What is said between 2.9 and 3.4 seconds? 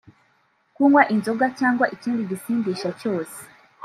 cyose